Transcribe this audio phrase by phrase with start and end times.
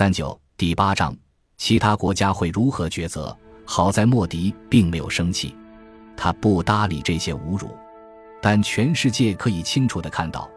[0.00, 1.14] 三九第八章，
[1.58, 3.36] 其他国家会如何抉择？
[3.66, 5.54] 好在莫迪并没有生气，
[6.16, 7.68] 他不搭理这些侮辱，
[8.40, 10.48] 但全世界可以清楚地看到，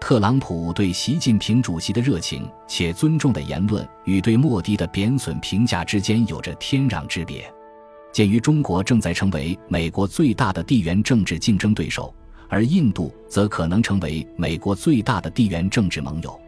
[0.00, 7.52] 特朗普对习近平主席的热情且尊重的言论与对莫迪的贬损评价之间有着天壤之别。
[8.12, 12.14] 鉴于中国正在成为美国最大的地缘政治竞争对手，
[12.48, 16.40] 而印度则可能成为美国最大的地缘政治盟友，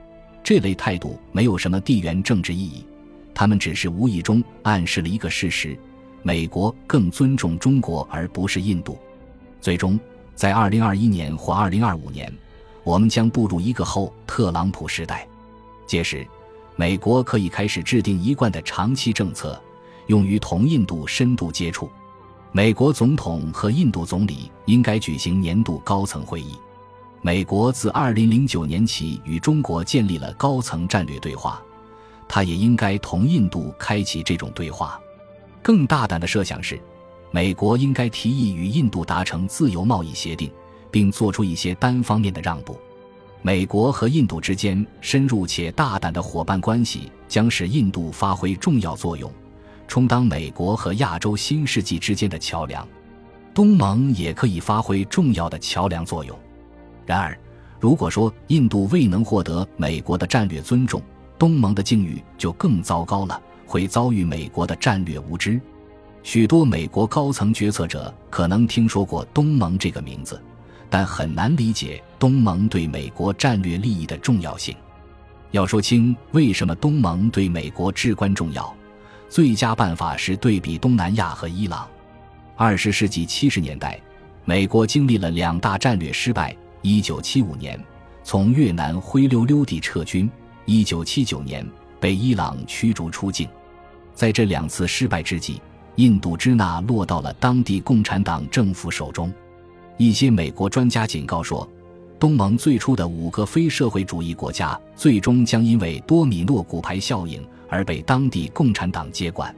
[0.49, 2.83] 这类态度没有什么地缘政治意义，
[3.35, 5.79] 他们只是无意中暗示了一个事实。
[6.23, 8.99] 美国更尊重中国，而不是印度。
[9.61, 10.01] 最终，
[10.35, 12.33] 在二零二一年或二零二五年，
[12.83, 15.29] 我们将步入一个后特朗普时代。
[15.87, 16.27] 届时，
[16.77, 19.63] 美国可以开始制定一贯的长期政策，
[20.07, 21.91] 用于同印度深度接触。
[22.53, 26.55] 美国总统和印度总理应该举行年度高层会议。
[27.29, 31.63] 美国自二零零九年起与中国建立了高层战略对话，
[32.27, 34.99] 他也应该同印度开启这种对话。
[35.63, 36.81] 更大胆的设想是，
[37.31, 40.51] 美国应该提议与印度达成自由贸易协定，
[40.91, 42.81] 并做出一些单方面的让步。
[43.43, 49.31] 美国和印度之间深入且大胆的伙伴关系将使印度发挥重要作用，
[49.87, 52.89] 充当美国和亚洲新世纪之间的桥梁。
[53.53, 56.35] 东盟也可以发挥重要的桥梁作用。
[57.09, 57.35] 然而，
[57.81, 61.01] 如果说印度未能获得美国的战略尊重，
[61.39, 63.41] 东盟的境遇就更糟糕了。
[63.65, 65.59] 会遭遇美国的战略无知。
[66.23, 70.39] 许多美国高层决策者可能听说过东盟这个名字，
[70.91, 74.77] 但很难理解东盟对美国战略利益的重要性。
[75.51, 78.75] 要说清为什么东盟对美国至关重要，
[79.31, 81.89] 最佳办法是对比东南亚和伊朗。
[82.55, 83.99] 二十世纪七十年代，
[84.45, 87.79] 美国经历了两大战略失败：一九七五年
[88.23, 90.31] 从越南灰溜溜地撤军，
[90.65, 91.67] 一九七九年
[91.99, 93.49] 被伊朗驱逐出境。
[94.15, 95.61] 在这两次失败之际，
[95.97, 99.33] 印度支那落到了当地共产党政府手中。
[99.97, 101.69] 一些美国专家警告说，
[102.19, 109.55] 东盟最初的五个非社会主义国家最终将因为多米诺骨牌效应而被当地共产党接管。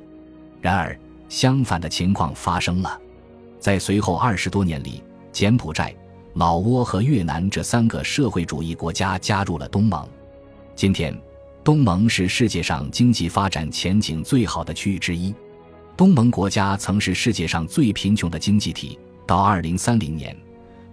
[0.60, 0.98] 然而，
[1.28, 2.98] 相反的情况发生了。
[3.58, 5.94] 在随后二十多年里，柬埔寨、
[6.40, 10.08] 老挝和越南这三个社会主义国家加入了东盟。
[10.74, 11.14] 今天。
[11.62, 15.34] 东盟是世界上经济发展前景最好的区域之一。
[15.94, 20.34] 东盟国家曾是世界上最贫穷的经济体，到二零三零年，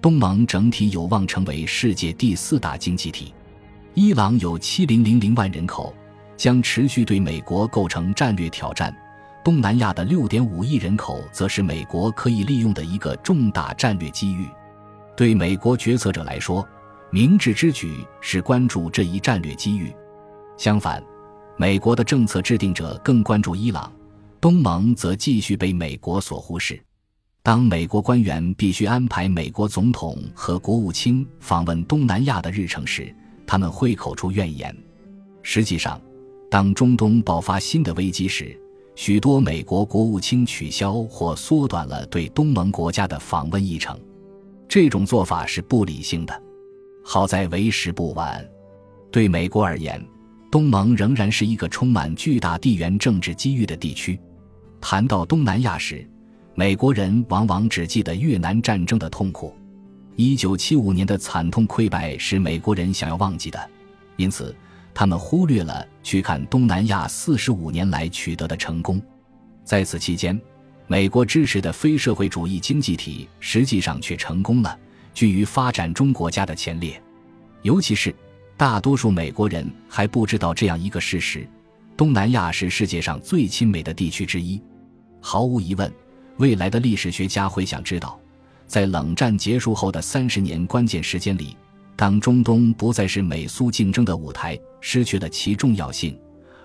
[0.02, 3.34] 东盟整体有望成为世界第四大经济体。
[3.94, 5.96] 伊朗有七零零零万人口，
[6.36, 8.94] 将持续对美国构成战略挑战。
[9.46, 14.46] 东南亚的六点五亿人口，则是美国可以利用的一个重大战略机遇。
[15.18, 16.66] 对美国决策者来说，
[17.10, 19.92] 明智之举是关注这一战略机遇。
[20.58, 21.04] 相反，
[21.58, 23.92] 美国的政策制定者更关注伊朗，
[24.40, 26.80] 东盟则继续被美国所忽视。
[27.42, 33.12] 当美国官员必须安排美国总统和国务卿访问东南亚的日程时，
[33.48, 34.76] 他们会口出怨言。
[35.42, 36.00] 实际上，
[36.52, 38.56] 当中东爆发新的危机时，
[38.94, 44.00] 许多美国国务卿取消或缩短了对东盟国家的访问议程。
[44.68, 46.44] 这种做法是不理性的。
[47.04, 48.46] 好在为时不晚，
[49.12, 50.04] 对美国而言。
[50.50, 54.18] 东盟仍然是一个充满巨大地缘政治机遇的地区。
[54.80, 56.08] 谈到东南亚时，
[56.56, 59.54] 美国人往往只记得越南战争的痛苦。
[60.16, 63.70] 一九七五年的惨痛溃败是美国人想要忘记的，
[64.16, 64.56] 因此
[64.94, 69.02] 他们忽略了去看东南亚四十五年来取得的成功。
[69.66, 70.40] 在此期间，
[70.88, 74.80] 美国支持的非社会主义经济体实际上却成功了，
[75.14, 77.02] 居于发展中国家的前列，
[77.62, 78.14] 尤其是。
[78.56, 81.48] 大多数美国人还不知道这样一个事实：
[81.96, 84.59] 东南亚是世界上最亲美的地区之一。
[85.22, 85.94] 毫无疑问，
[86.38, 88.19] 未来的历史学家会想知道，
[88.66, 91.56] 在冷战结束后的三十年关键时间里，
[91.96, 96.18] 当中东不再是美苏竞争的舞台，失去了其重要性，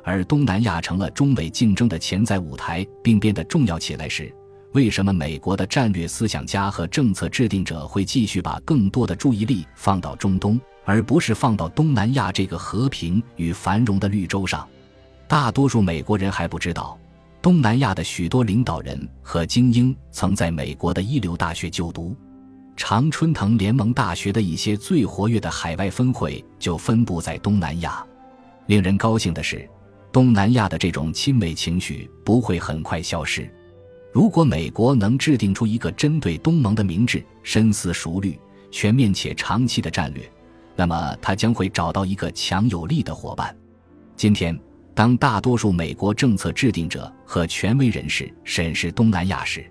[0.05, 4.35] 而东南亚成了中美竞争的潜在舞台，并变得重要起来时，
[4.73, 10.61] 为什么美国的战略思想家和政策制定者会继续把更多的注意力放到中东？
[10.85, 14.69] 而不是放到东南亚这个和平与繁荣的绿洲上。
[15.29, 16.99] 大多数美国人还不知道，
[17.41, 22.17] 东南亚的许多领导人和精英曾在美国的一流大学就读。
[22.77, 28.05] 常春藤联盟大学的一些最活跃的海外分会就分布在东南亚。
[28.67, 29.69] 令人高兴的是，
[30.13, 33.51] 东南亚的这种亲美情绪不会很快消失。
[34.13, 38.39] 如果美国能制定出一个针对东盟的明智、深思熟虑、
[38.71, 40.31] 全面且长期的战略，
[40.77, 43.57] 那么他将会找到一个强有力的伙伴。
[44.15, 44.57] 今天，
[44.95, 49.65] 当大多数美国政策制定者和权威人士审视东南亚时，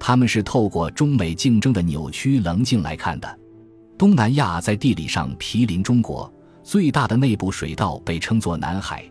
[0.00, 3.38] 他们是透过中美竞争的扭曲棱镜来看的。
[3.98, 6.32] 东南亚在地理上毗邻中国，
[6.62, 9.04] 最大的内部水道被称作南海。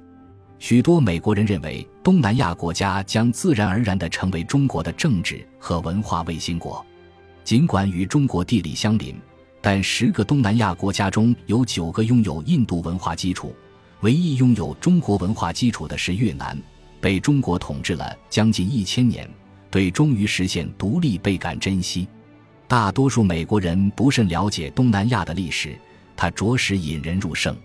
[0.68, 6.84] 许多美国人认为，东南亚国家将自然而然地成为中国的政治和文化卫星国。
[7.44, 9.16] 尽管与中国地理相邻，
[9.62, 13.56] 但十个东南亚国家中有九个拥有印度文化基础。
[14.00, 16.60] 唯一拥有中国文化基础的是越南，
[17.00, 19.30] 被中国统治了将近一千年，
[19.70, 22.08] 对终于实现独立倍感珍惜。
[22.68, 25.78] 大多数美国人不甚了解东南亚的历史，
[26.18, 27.56] 它着实引人入胜。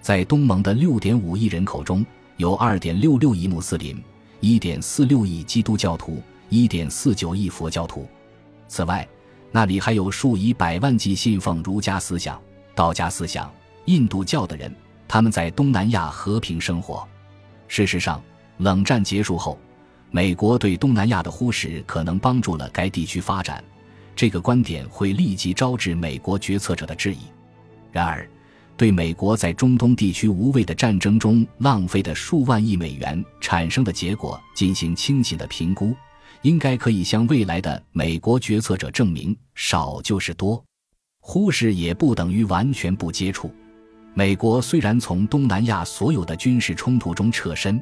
[0.00, 2.04] 在东盟的六点五亿人口中，
[2.36, 4.02] 有二点六六亿穆斯林，
[4.40, 8.06] 一点四六亿基督教徒，一点四九亿佛教徒。
[8.68, 9.06] 此外，
[9.50, 12.40] 那里还有数以百万计信奉儒家思想、
[12.74, 13.52] 道家思想、
[13.84, 14.74] 印度教的人。
[15.06, 17.06] 他们在东南亚和平生活。
[17.68, 18.22] 事实上，
[18.56, 19.58] 冷战结束后，
[20.10, 23.62] 美国对东南亚的忽视可能帮助了该地区发展。
[24.16, 27.18] 这个观点会立即招致美国决策者的质疑。
[27.90, 28.26] 然而，
[28.76, 35.94] 对美国在中东地区无谓的战争中浪费的数万亿美元产生的结果进行清醒的评估，
[36.42, 40.62] 应该可以向未来的美国决策者证明：少就是多。
[41.20, 43.54] 忽视也不等于完全不接触。
[44.14, 47.80] 美国虽然从东南亚所有的军事冲突中撤身，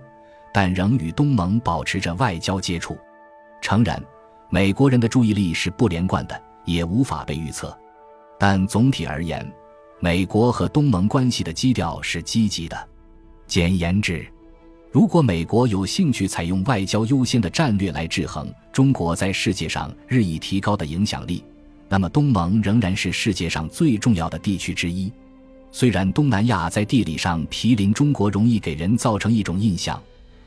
[0.52, 2.98] 但仍与东盟保持着外交接触。
[3.62, 4.02] 诚然，
[4.50, 7.74] 美国人的注意力是不连贯的，也无法被预测。
[8.38, 9.50] 但总体而言，
[10.02, 12.88] 美国和东盟关系的基调是积极的。
[13.46, 14.26] 简言之，
[14.90, 21.44] 如果美国有兴趣采用外交优先的战略来制衡中国在世界上日益提高的影响力，
[21.86, 25.12] 那么东盟仍然是世界上最重要的地区之一。
[25.70, 30.02] 虽然东南亚在地理上毗邻中国，容易给人造成一种印象，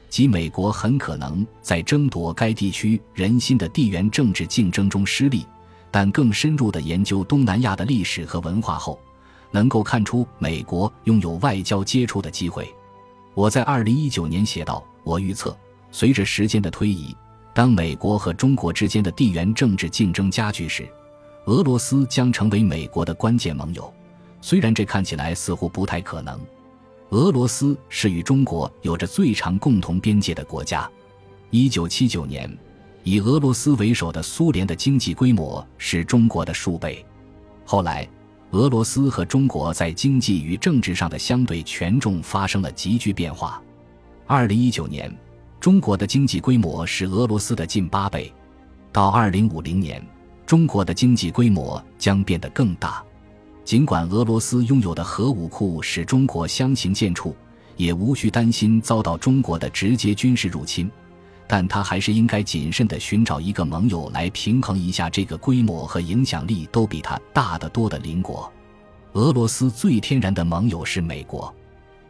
[0.09, 5.45] 即美国很可能在争夺该地区人心的地缘政治竞争中失利，
[5.91, 8.99] 但更深入的研究东南亚的历史和文化后，
[9.53, 12.69] 能够看出美国拥有外交接触的机会。
[13.35, 15.55] 我在二零一九年写道：“我预测，
[15.91, 17.15] 随着时间的推移，
[17.53, 20.87] 当美国和中国之间的地缘政治竞争加剧时，
[21.45, 23.91] 俄罗斯将成为美国的关键盟友。”
[24.41, 26.37] 虽然这看起来似乎不太可能，
[27.11, 30.89] 俄罗斯是与中国有着最长共同边界的国家。
[31.49, 32.51] 一九七九年，
[33.03, 37.05] 以俄罗斯为首的苏联的经济规模是中国的数倍。
[37.63, 38.05] 后来，
[38.53, 43.59] 俄罗斯和中国在经济与政治上的相对权重发生了急剧变化。
[44.27, 45.11] 二零一九年，
[45.59, 48.31] 中国的经济规模是俄罗斯的近八倍，
[48.91, 50.05] 到二零五零年，
[50.45, 53.03] 中国的经济规模将变得更大。
[53.65, 57.33] 尽管俄罗斯拥有的核武库使中国相形见绌，
[57.75, 60.91] 也无需担心遭到中国的直接军事入侵，
[61.47, 68.51] 但他还是应该谨慎地寻找一个盟友来平衡一下这个规模和影响力都比他大得多的邻国。
[69.13, 71.53] 俄罗斯最天然的盟友是美国。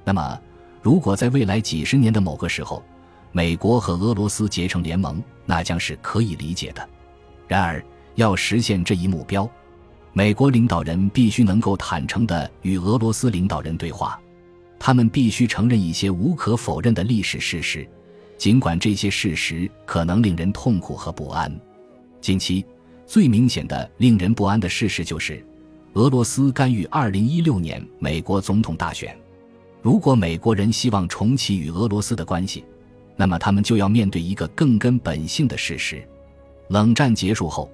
[0.05, 0.39] 那么，
[0.81, 2.83] 如果在未来几十年的某个时候，
[3.31, 6.87] 美国和俄罗斯结成联盟，那将是可以理解的。
[7.47, 7.83] 然而，
[8.15, 9.49] 要实现这一目标，
[10.13, 14.19] 美国领导人必须能够坦诚地与俄罗斯领导人对话，
[14.79, 17.87] 他们必须承认一些无可否认的历史事实，
[18.43, 21.49] 尽管这些事实可能令人痛苦和不安。
[22.19, 22.65] 近期
[23.07, 25.41] 最明显的令人不安的事实就是，
[25.93, 29.17] 俄罗斯干预2016年美国总统大选。
[29.81, 32.65] 如果美国人希望重启与俄罗斯的关系，
[33.15, 36.05] 那么他们就要面对一个更根本性的事实：
[36.67, 37.71] 冷战结束后。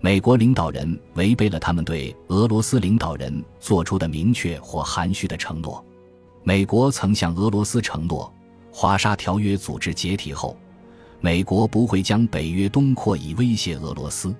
[0.00, 5.84] 美国领导人违背了他们对俄罗斯领导人做出的明确或含蓄的承诺。
[6.44, 8.32] 美国曾向俄罗斯承诺，
[8.72, 10.56] 华沙条约组织解体后，
[11.20, 14.34] 美国不会将北约东扩以威胁俄罗斯。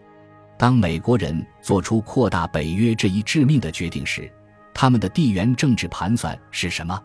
[0.58, 4.32] 当美国人做出扩大北约这一致命的决定时，
[4.72, 6.98] 他们的地缘政治盘算是什么？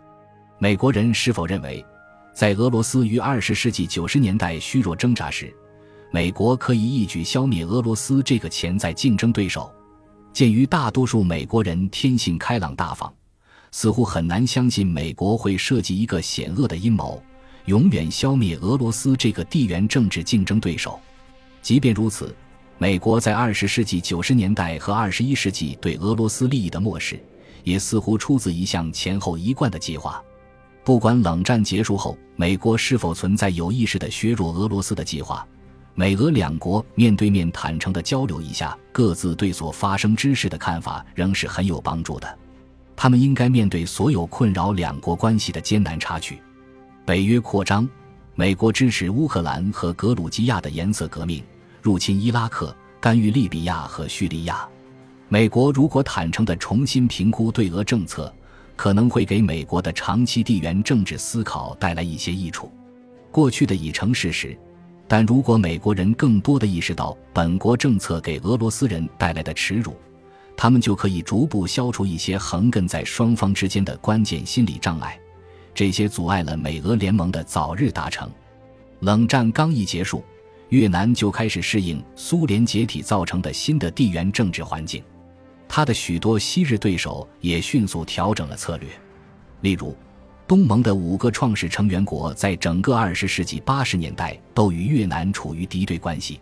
[0.58, 1.86] 美国人是否认为，
[2.34, 5.54] 在俄罗斯于二十世纪九十年代虚弱挣扎时？
[6.12, 9.70] 美国可以一举消灭俄罗斯这个潜在竞争对手。
[10.32, 13.14] 鉴于大多数美国人天性开朗大方，
[13.72, 17.22] 似乎很难相信美国会设计一个险恶的阴谋，
[17.66, 21.00] 永远消灭俄罗斯这个地缘政治竞争对手。
[21.62, 22.36] 即便如此，
[22.78, 27.20] 美国在二十世纪九十年代和二十一世纪对俄罗斯利益的漠视，
[27.64, 30.22] 也似乎出自一项前后一贯的计划。
[30.84, 35.46] 不管冷战结束后美国是否存在有意识的削弱俄罗斯的计划。
[35.94, 42.38] 美俄两国面对面坦诚地交流一下各自对所发生之事的看法，仍是很有帮助的。
[42.98, 46.42] 他们应该面对所有困扰两国关系的艰难插曲。
[47.06, 47.88] 北约扩张，
[48.34, 51.44] 美国支持乌克兰和格鲁吉亚的颜色革命，
[51.82, 54.68] 入侵伊拉克，干预利比亚和叙利亚。
[55.30, 58.34] 美国如果坦诚地重新评估对俄政策，
[58.76, 62.72] 可能会给美国的长期地缘政治思考带来一些益处。
[63.32, 64.58] 过去的已成事实，
[65.08, 69.96] 但如果美国人更多地意识到本国政策给俄罗斯人带来的耻辱，
[70.58, 75.18] 他们就可以逐步消除一些横亘在双方之间的关键心理障碍。
[75.76, 78.28] 这些阻碍了美俄联盟的早日达成。
[79.02, 80.24] 冷战刚一结束，
[80.70, 85.04] 越南就开始适应苏联解体造成的新的地缘政治环境，
[85.70, 88.90] 他的许多昔日对手也迅速调整了策略。
[89.62, 89.96] 例如，
[90.48, 96.40] 东盟的五个创始成员国在整个二十世纪八十年代都与越南处于敌对关系。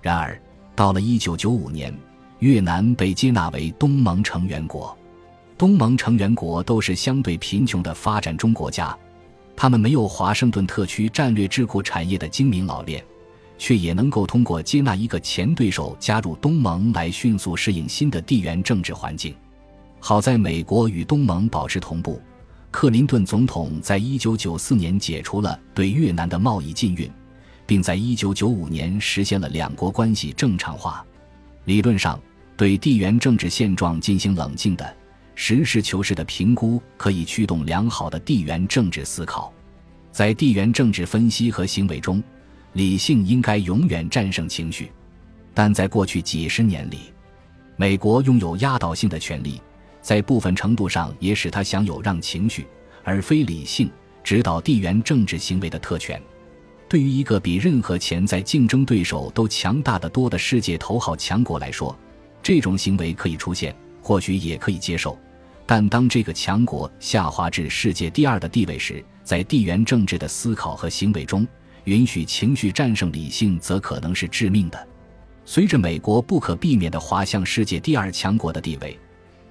[0.00, 0.40] 然而，
[0.76, 1.92] 到了一九九五年，
[2.40, 4.96] 越南被接纳为东盟成员国。
[5.56, 8.96] 东盟成员国都是相对贫穷的发展中国家，
[9.56, 13.04] 他们没有华盛顿特区战略智库产业的精明老练，
[13.58, 19.34] 却也能够通过接纳一个前对手加入东盟来迅速适应新的地缘政治环境。
[19.98, 22.22] 好在美国与东盟保持同步，
[22.70, 27.10] 克林顿总统在一九九四年解除了对越南的贸易禁运，
[27.66, 31.04] 并在一九九五年实现了两国关系正常化。
[31.68, 32.18] 理论上，
[32.56, 34.96] 对地缘政治现状进行冷静的。
[35.34, 39.52] 实事求是的评估可以驱动良好的地缘政治思考，
[40.10, 42.24] 在地缘政治分析和行为中，
[42.72, 44.90] 理性应该永远战胜情绪。
[45.52, 47.12] 但在过去几十年里，
[47.76, 49.60] 美国拥有压倒性的权力，
[50.00, 52.66] 在部分程度上也使他享有让情绪
[53.04, 53.90] 而非理性
[54.24, 56.18] 指导地缘政治行为的特权。
[56.88, 61.94] 对于一个比任何潜在竞争对手都强大的多的世界头号强国来说，
[62.42, 65.16] 这种行为可以出现，或许也可以接受。
[65.66, 71.46] 但当这个强国下滑至世界第二的地位时，在地缘政治的思考和行为中，
[71.84, 74.88] 允许情绪战胜理性，则可能是致命的。
[75.44, 78.98] 随着美国不可避免地滑向世界第二强国的地位，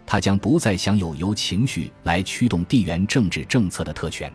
[0.08, 4.32] 它将不再享有由情绪来驱动地缘政治政策的特权。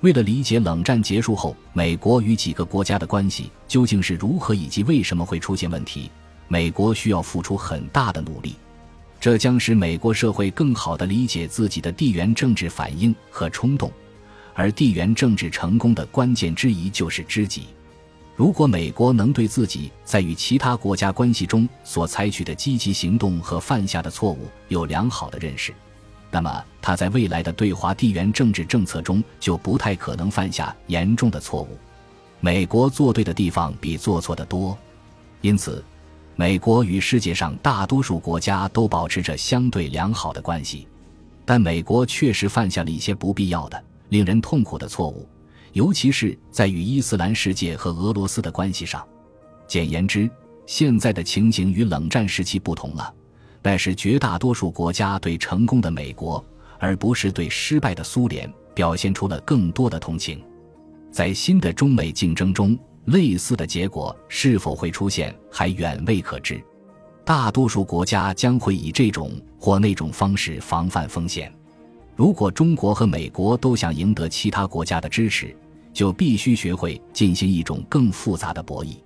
[0.00, 6.08] 为了理解冷战结束后美国与几个国家的关系究竟是如何以及为什么会出现问题，
[6.46, 8.54] 美国需要付出很大的努力。
[9.20, 13.90] 这将使美国社会更好地理解自己的地缘政治反应和冲动，
[14.54, 17.66] 而地缘政治成功的关键之一就是知己。
[18.36, 25.74] 如果美国能对自己在与其他国家关系中所采取的积极行动和犯下的错误有良好的认识，
[26.30, 31.78] 那么他在未来的对华地缘政治政策中就不太可能犯下严重的错误。
[32.40, 34.76] 美国做对的地方比做错的多，
[35.40, 35.84] 因此。
[36.40, 40.86] 美国与世界上大多数国家都保持着相对良好的关系，
[41.44, 45.28] 但美国确实犯下了一些不必要的、令人痛苦的错误，
[45.72, 49.04] 尤其是在与伊斯兰世界和俄罗斯的关系上。
[49.66, 50.30] 简言之，
[50.64, 53.12] 现在的情形与冷战时期不同了，
[53.62, 56.44] 但是绝大多数国家对成功的美国，
[56.78, 60.42] 而不是对失败的苏联，表现出了更多的同情。
[61.10, 62.78] 在新的中美竞争中。
[63.08, 66.62] 类似的结果是否会出现，还远未可知。
[67.24, 71.50] 大多数国家将会以这种或那种方式防范风险。
[72.14, 75.56] 如果中国和美国都想赢得其他国家的支持，
[75.90, 78.96] 就必须学会进行一种更复杂的博弈。